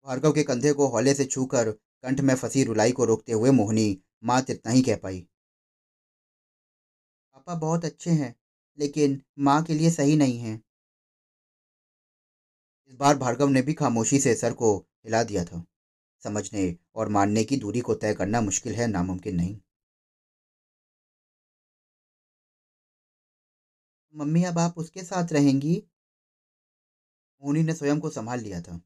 भार्गव 0.07 0.33
के 0.33 0.43
कंधे 0.43 0.73
को 0.73 0.87
हौले 0.87 1.15
से 1.15 1.25
छूकर 1.25 1.71
कंठ 1.73 2.21
में 2.21 2.35
फंसी 2.35 2.65
रुलाई 2.65 2.93
को 2.93 3.05
रोकते 3.05 3.33
हुए 3.33 3.51
मोहनी 3.51 4.03
माँ 4.25 4.45
इतना 4.51 4.73
ही 4.73 4.83
कह 4.83 4.97
पाई। 4.97 5.29
पापा 7.35 7.55
बहुत 7.55 7.85
अच्छे 7.85 8.11
हैं। 8.11 8.40
लेकिन 8.79 9.23
माँ 9.39 9.65
के 9.65 9.75
लिए 9.75 9.91
सही 9.91 10.17
नहीं 10.17 10.39
है। 10.39 10.61
इस 12.89 12.95
बार 12.95 13.19
भार्गव 13.19 13.49
ने 13.49 13.63
भी 13.63 13.75
खामोशी 13.75 14.21
से 14.21 14.35
सर 14.35 14.53
को 14.53 14.79
हिला 14.79 15.23
दिया 15.23 15.45
था। 15.45 15.65
समझने 16.25 16.79
और 16.95 17.09
मानने 17.09 17.45
की 17.45 17.57
दूरी 17.57 17.81
को 17.81 17.95
तय 17.95 18.15
करना 18.15 18.41
मुश्किल 18.41 18.75
है, 18.75 18.87
नामुमकिन 18.87 19.37
नहीं। 19.37 19.61
मम्मी, 24.15 24.45
अब 24.45 24.59
आप 24.59 24.79
उसके 24.79 25.03
साथ 25.03 25.33
रहेंगी? 25.33 25.83
मोनी 27.43 27.63
ने 27.63 27.75
स्वयं 27.75 28.01
को 28.01 28.11
संभाल 28.11 28.41
लिया 28.41 28.63
था। 28.63 28.81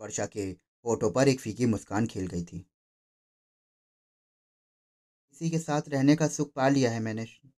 वर्षा 0.00 0.26
के 0.26 0.42
होठों 0.86 1.12
पर 1.12 1.28
एक 1.28 1.40
फीकी 1.40 1.66
मुस्कान 1.66 2.06
खेल 2.06 2.26
गई 2.26 2.44
थी। 2.44 2.58
किसी 5.30 5.50
के 5.50 5.58
साथ 5.58 5.82
रहने 5.88 6.16
का 6.16 6.28
सुख 6.28 6.52
पा 6.52 6.68
लिया 6.68 6.90
है 6.90 7.00
मैंने। 7.00 7.53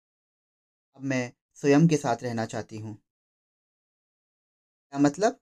अब 0.96 1.02
मैं 1.02 1.32
स्वयं 1.54 1.86
के 1.88 1.96
साथ 1.96 2.22
रहना 2.22 2.46
चाहती 2.46 2.78
हूँ। 2.78 2.96
क्या 4.92 5.00
मतलब? 5.00 5.38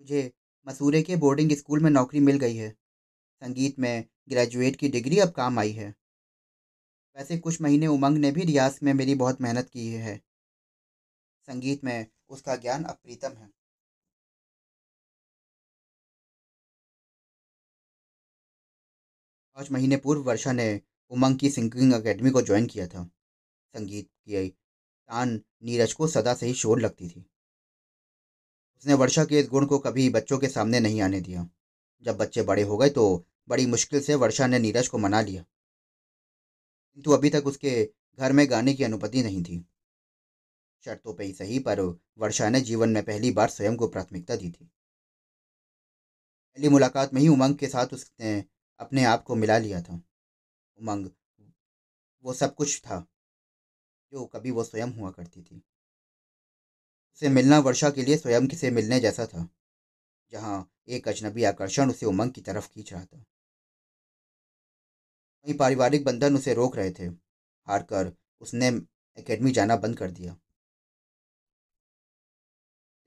मुझे 0.00 0.20
मसूरे 0.66 1.02
के 1.02 1.16
बोर्डिंग 1.16 1.52
स्कूल 1.52 1.82
में 1.82 1.90
नौकरी 1.90 2.20
मिल 2.20 2.38
गई 2.38 2.56
है। 2.56 2.70
संगीत 3.42 3.78
में 3.78 4.04
ग्रेजुएट 4.28 4.76
की 4.76 4.88
डिग्री 4.88 5.18
अब 5.18 5.30
काम 5.30 5.58
आई 5.58 5.72
है। 5.72 5.94
वैसे 7.16 7.38
कुछ 7.38 7.60
महीने 7.60 7.86
उमंग 7.86 8.18
ने 8.18 8.30
भी 8.30 8.44
रियाज 8.44 8.78
में 8.82 8.92
मेरी 8.94 9.14
बहुत 9.14 9.40
मेहनत 9.40 9.68
की 9.68 9.86
है। 9.94 10.20
संगीत 11.48 11.84
में 11.84 12.06
उसका 12.28 12.56
ज्ञान 12.56 12.84
अप्रीतम 12.84 13.32
है। 13.32 13.50
पाँच 19.56 19.70
महीने 19.70 19.96
पूर्व 19.96 20.22
वर्षा 20.22 20.52
ने 20.52 20.68
उमंग 21.10 21.38
की 21.38 21.50
सिंगिंग 21.50 21.94
एकेडमी 21.94 22.30
को 22.30 22.42
ज्वाइन 22.42 22.66
किया 22.66 22.86
था। 22.86 23.04
संगीत 23.74 24.06
की 24.06 24.48
तान 24.48 25.40
नीरज 25.62 25.92
को 25.92 26.06
सदा 26.08 26.34
से 26.34 26.46
ही 26.46 26.54
शोर 26.54 26.80
लगती 26.80 27.08
थी। 27.08 27.30
उसने 28.78 28.94
वर्षा 28.94 29.24
के 29.24 29.40
इस 29.40 29.48
गुण 29.48 29.66
को 29.66 29.78
कभी 29.78 30.10
बच्चों 30.10 30.38
के 30.38 30.48
सामने 30.48 30.80
नहीं 30.80 31.00
आने 31.00 31.20
दिया। 31.20 31.48
जब 32.02 32.16
बच्चे 32.16 32.42
बड़े 32.42 32.62
हो 32.62 32.76
गए 32.76 32.88
तो 32.88 33.26
बड़ी 33.48 33.66
मुश्किल 33.66 34.00
से 34.00 34.14
वर्षा 34.14 34.46
ने 34.46 34.58
नीरज 34.58 34.88
को 34.88 34.98
मना 34.98 35.20
लिया। 35.20 35.42
किंतु 36.94 37.12
अभी 37.12 37.30
तक 37.30 37.46
उसके 37.46 37.90
घर 38.18 38.32
में 38.32 38.50
गाने 38.50 38.74
की 38.74 38.84
अनुमति 38.84 39.22
नहीं 39.22 39.42
थी। 39.44 39.64
शर्तों 40.84 41.14
पे 41.14 41.24
ही 41.24 41.32
सही, 41.32 41.58
पर 41.58 41.80
वर्षा 42.18 42.48
ने 42.48 42.60
जीवन 42.60 42.88
में 42.88 43.02
पहली 43.02 43.30
बार 43.30 43.48
स्वयं 43.48 43.76
को 43.76 43.88
प्राथमिकता 43.88 44.36
दी 44.36 44.50
थी। 44.50 44.64
पहली 46.56 46.68
मुलाकात 46.68 47.14
में 47.14 47.20
ही 47.20 47.28
उमंग 47.28 47.54
के 47.54 47.68
साथ 47.68 47.86
उसने 47.86 48.44
अपने 48.78 49.04
आप 49.04 49.22
को 49.22 49.34
मिला 49.34 49.58
लिया 49.58 49.82
था। 49.82 50.02
उमंग, 50.78 51.10
वो 52.24 52.32
सब 52.32 52.54
कुछ 52.54 52.80
था, 52.80 53.06
जो 54.12 54.26
कभी 54.26 54.50
वो 54.50 54.64
स्वयं 54.64 54.92
हुआ 54.92 55.10
करती 55.10 55.42
थी। 55.42 55.62
उसे 57.12 57.28
मिलना 57.28 57.58
वर्षा 57.58 57.90
के 57.90 58.02
लिए 58.02 58.16
स्वयं 58.16 58.48
से 58.48 58.70
मिलने 58.70 59.00
जैसा 59.00 59.26
था, 59.26 59.48
जहाँ 60.30 60.70
एक 60.88 61.08
अजनबी 61.08 61.44
आकर्षण 61.44 61.90
उसे 61.90 62.06
उमंग 62.06 62.32
की 62.32 62.40
तरफ़ 62.40 62.68
खींच 62.68 62.92
रहा 62.92 63.04
था। 63.04 63.18
वहीं 65.46 65.56
पारिवारिक 65.56 66.04
बंधन 66.04 66.36
उसे 66.36 66.54
रोक 66.54 66.76
रहे 66.76 66.90
थे, 66.90 67.06
हार 67.66 67.82
कर 67.82 68.12
उसने 68.40 68.68
एकेडमी 69.18 69.50
जाना 69.50 69.76
बंद 69.76 69.98
कर 69.98 70.10
दिया। 70.10 70.36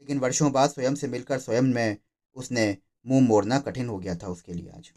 लेकिन 0.01 0.19
वर्षों 0.19 0.51
बाद 0.51 0.69
स्वयं 0.69 0.95
से 0.95 1.07
मिलकर 1.07 1.39
स्वयं 1.39 1.61
में 1.61 1.97
उसने 2.35 2.77
मुँह 3.05 3.27
मोड़ना 3.27 3.59
कठिन 3.59 3.89
हो 3.89 3.97
गया 3.99 4.15
था 4.15 4.27
उसके 4.27 4.53
लिए 4.53 4.69
आज। 4.69 4.91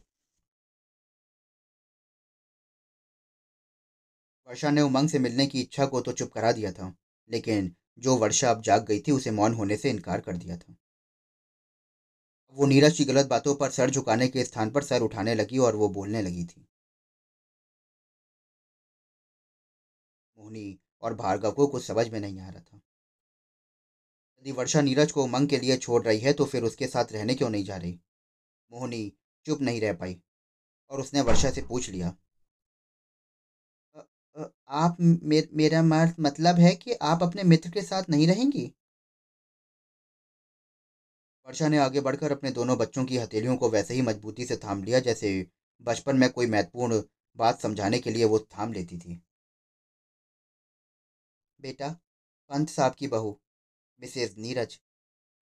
वर्षा 4.48 4.70
ने 4.70 4.80
उमंग 4.80 5.08
से 5.08 5.18
मिलने 5.18 5.46
की 5.46 5.60
इच्छा 5.60 5.86
को 5.86 6.00
तो 6.00 6.12
चुप 6.12 6.32
करा 6.32 6.52
दिया 6.52 6.72
था, 6.72 6.94
लेकिन 7.30 7.74
जो 7.98 8.16
वर्षा 8.16 8.50
अब 8.50 8.62
जाग 8.62 8.86
गई 8.86 9.00
थी 9.00 9.12
उसे 9.12 9.30
मौन 9.30 9.54
होने 9.54 9.76
से 9.76 9.90
इनकार 9.90 10.20
कर 10.20 10.36
दिया 10.36 10.56
था। 10.56 10.76
वो 12.56 12.66
नीरज 12.66 12.96
की 12.96 13.04
गलत 13.04 13.26
बातों 13.26 13.54
पर 13.54 13.70
सर 13.70 13.90
झुकाने 13.90 14.28
के 14.28 14.44
स्थान 14.44 14.70
पर 14.70 14.82
सर 14.82 15.02
उठाने 15.02 15.34
लगी 15.34 15.58
और 15.58 15.76
वो 15.76 15.88
बोलने 15.88 16.22
लगी 16.22 16.44
थी। 16.44 16.66
मोहनी 20.38 20.78
और 21.02 21.14
भार्गव 21.14 21.52
को 21.52 21.66
कुछ 21.66 21.84
समझ 21.84 22.08
में 22.08 22.20
नहीं 22.20 22.40
आ 22.40 22.48
रहा 22.48 22.60
था। 22.60 22.80
यदि 24.38 24.52
वर्षा 24.52 24.80
नीरज 24.80 25.12
को 25.12 25.24
उमंग 25.24 25.48
के 25.48 25.58
लिए 25.58 25.76
छोड़ 25.76 26.02
रही 26.04 26.20
है 26.20 26.32
तो 26.32 26.44
फिर 26.44 26.62
उसके 26.62 26.86
साथ 26.86 27.12
रहने 27.12 27.34
क्यों 27.34 27.50
नहीं 27.50 27.64
जा 27.64 27.76
रही? 27.76 27.98
मोहनी 28.70 29.12
चुप 29.46 29.60
नहीं 29.60 29.80
रह 29.80 29.92
पाई 29.92 30.20
और 30.90 31.00
उसने 31.00 31.20
वर्षा 31.20 31.50
से 31.50 31.62
पूछ 31.62 31.88
लिया 31.90 32.16
आप 34.36 34.96
मे, 35.00 35.42
मेरा 35.52 35.82
मतलब 35.82 36.58
है 36.58 36.74
कि 36.74 36.92
आप 37.02 37.22
अपने 37.22 37.42
मित्र 37.44 37.70
के 37.70 37.82
साथ 37.82 38.10
नहीं 38.10 38.26
रहेंगी? 38.28 38.72
वर्षा 41.46 41.68
ने 41.68 41.78
आगे 41.78 42.00
बढ़कर 42.00 42.32
अपने 42.32 42.50
दोनों 42.50 42.76
बच्चों 42.78 43.04
की 43.04 43.18
हथेलियों 43.18 43.56
को 43.56 43.68
वैसे 43.70 43.94
ही 43.94 44.02
मजबूती 44.02 44.44
से 44.44 44.56
थाम 44.56 44.82
लिया 44.84 45.00
जैसे 45.00 45.30
बचपन 45.82 46.16
में 46.16 46.28
कोई 46.30 46.46
महत्वपूर्ण 46.46 47.02
बात 47.36 47.60
समझाने 47.60 47.98
के 47.98 48.10
लिए 48.10 48.24
वो 48.24 48.38
थाम 48.38 48.72
लेती 48.72 48.98
थी। 48.98 49.20
बेटा 51.60 51.88
पंत 52.50 52.68
साहब 52.68 52.94
की 52.94 53.08
बहू 53.08 53.38
मिसेज 54.00 54.34
नीरज 54.38 54.78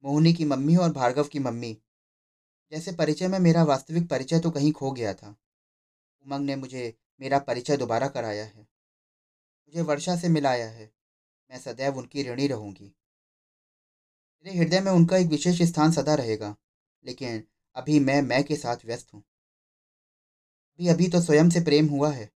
मोहनी 0.04 0.32
की 0.32 0.44
मम्मी 0.44 0.76
और 0.76 0.92
भार्गव 0.92 1.24
की 1.24 1.38
मम्मी। 1.38 1.76
जैसे 2.72 2.92
परिचय 2.92 3.28
में 3.28 3.38
मेरा 3.38 3.62
वास्तविक 3.64 4.08
परिचय 4.08 4.40
तो 4.40 4.50
कहीं 4.50 4.72
खो 4.72 4.90
गया 4.92 5.14
था। 5.14 5.34
उमंग 6.24 6.46
ने 6.46 6.56
मुझे 6.56 6.94
मेरा 7.20 7.38
परिचय 7.38 7.76
दोबारा 7.76 8.08
कराया 8.08 8.44
है। 8.44 8.66
मुझे 9.72 9.82
वर्षा 9.82 10.16
से 10.16 10.28
मिलाया 10.28 10.68
है। 10.70 10.92
मैं 11.50 11.58
सदैव 11.58 11.98
उनकी 11.98 12.22
ऋणी 12.22 12.46
रहूँगी। 12.46 12.94
मेरे 14.44 14.58
हृदय 14.58 14.80
में 14.80 14.92
उनका 14.92 15.16
एक 15.16 15.26
विशेष 15.26 15.62
स्थान 15.62 15.92
सदा 15.92 16.14
रहेगा, 16.14 16.56
लेकिन 17.04 17.44
अभी 17.74 18.00
मैं 18.00 18.22
मैं 18.22 18.44
के 18.44 18.56
साथ 18.56 18.76
व्यस्त 18.84 19.14
हूँ। 19.14 19.22
अभी 20.72 20.88
अभी 20.88 21.08
तो 21.08 21.20
स्वयं 21.20 21.50
से 21.50 21.60
प्रेम 21.60 21.88
हुआ 21.88 22.12
है। 22.12 22.30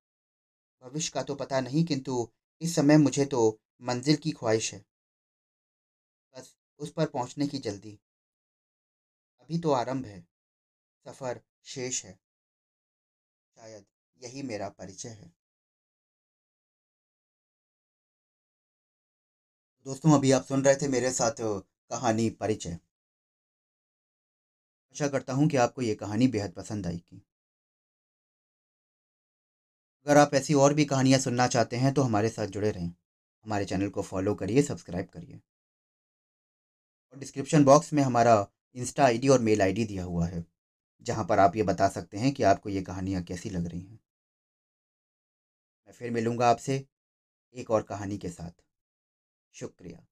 भविष्य 0.82 1.10
का 1.14 1.22
तो 1.22 1.34
पता 1.34 1.60
नहीं, 1.60 1.84
किंतु 1.84 2.32
इस 2.60 2.74
समय 2.74 2.96
मुझे 2.96 3.24
तो 3.24 3.60
मंजिल 3.82 4.16
की 4.16 4.30
ख्वाहिश 4.30 4.74
है। 4.74 4.84
बस 6.36 6.56
उस 6.78 6.92
पर 6.92 7.06
पहुँचने 7.06 7.46
की 7.46 7.58
जल्दी। 7.58 7.98
अभी 9.40 9.58
तो 9.58 9.70
आरंभ 9.70 10.06
है। 10.06 10.26
सफ़र 11.06 11.40
शेष 11.64 12.04
है। 12.04 12.18
शायद 13.56 13.86
यही 14.24 14.42
मेरा 14.42 14.68
परिचय 14.68 15.08
है। 15.08 15.45
दोस्तों, 19.86 20.12
अभी 20.12 20.30
आप 20.32 20.44
सुन 20.44 20.62
रहे 20.64 20.74
थे 20.76 20.86
मेरे 20.88 21.10
साथ 21.12 21.40
कहानी 21.40 22.28
परिचय। 22.30 22.70
आशा 24.94 25.08
करता 25.08 25.32
हूँ 25.32 25.46
कि 25.48 25.56
आपको 25.56 25.82
ये 25.82 25.94
कहानी 25.94 26.26
बेहद 26.28 26.52
पसंद 26.52 26.86
आएगी। 26.86 27.20
अगर 30.06 30.16
आप 30.16 30.34
ऐसी 30.34 30.54
और 30.54 30.74
भी 30.74 30.84
कहानियाँ 30.84 31.18
सुनना 31.20 31.46
चाहते 31.46 31.76
हैं 31.76 31.92
तो 31.94 32.02
हमारे 32.02 32.28
साथ 32.28 32.46
जुड़े 32.48 32.70
रहें। 32.70 32.88
हमारे 32.88 33.64
चैनल 33.64 33.88
को 33.88 34.02
फॉलो 34.02 34.34
करिए, 34.34 34.62
सब्सक्राइब 34.62 35.08
करिए। 35.14 35.40
और 37.14 37.18
डिस्क्रिप्शन 37.18 37.64
बॉक्स 37.64 37.92
में 37.92 38.02
हमारा 38.02 38.46
इंस्टा 38.76 39.04
आईडी 39.04 39.28
और 39.28 39.40
मेल 39.40 39.62
आईडी 39.62 39.84
दिया 39.84 40.04
हुआ 40.04 40.26
है, 40.26 40.44
जहाँ 41.02 41.24
पर 41.24 41.38
आप 41.38 41.56
ये 41.56 41.62
बता 41.64 41.88
सकते 41.90 42.18
हैं 42.18 42.32
कि 42.32 42.42
आपको 42.44 42.68
ये 42.70 42.82
कहानियाँ 42.82 43.22
कैसी 43.22 43.50
लग 43.50 43.66
रही 43.66 43.80
हैं। 43.80 43.98
मैं 45.88 45.94
फिर 45.94 46.10
मिलूँगा 46.10 46.50
आपसे 46.50 46.84
एक 47.54 47.70
और 47.70 47.82
कहानी 47.84 48.18
के 48.18 48.28
साथ। 48.30 48.65
शुक्रिया। 49.56 50.06